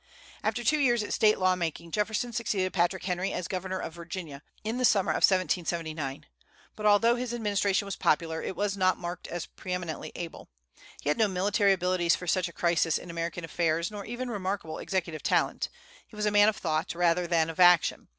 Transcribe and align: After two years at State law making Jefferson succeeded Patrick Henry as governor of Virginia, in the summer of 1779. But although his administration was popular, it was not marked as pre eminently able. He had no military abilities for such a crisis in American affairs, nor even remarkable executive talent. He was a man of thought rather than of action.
After 0.41 0.63
two 0.63 0.79
years 0.79 1.03
at 1.03 1.13
State 1.13 1.37
law 1.37 1.53
making 1.55 1.91
Jefferson 1.91 2.33
succeeded 2.33 2.73
Patrick 2.73 3.03
Henry 3.03 3.31
as 3.33 3.47
governor 3.47 3.77
of 3.77 3.93
Virginia, 3.93 4.41
in 4.63 4.79
the 4.79 4.83
summer 4.83 5.11
of 5.11 5.17
1779. 5.17 6.25
But 6.75 6.87
although 6.87 7.17
his 7.17 7.35
administration 7.35 7.85
was 7.85 7.97
popular, 7.97 8.41
it 8.41 8.55
was 8.55 8.75
not 8.75 8.97
marked 8.97 9.27
as 9.27 9.45
pre 9.45 9.73
eminently 9.73 10.11
able. 10.15 10.49
He 11.03 11.09
had 11.09 11.19
no 11.19 11.27
military 11.27 11.71
abilities 11.73 12.15
for 12.15 12.25
such 12.25 12.47
a 12.49 12.51
crisis 12.51 12.97
in 12.97 13.11
American 13.11 13.43
affairs, 13.45 13.91
nor 13.91 14.03
even 14.03 14.31
remarkable 14.31 14.79
executive 14.79 15.21
talent. 15.21 15.69
He 16.07 16.15
was 16.15 16.25
a 16.25 16.31
man 16.31 16.49
of 16.49 16.55
thought 16.57 16.95
rather 16.95 17.27
than 17.27 17.51
of 17.51 17.59
action. 17.59 18.07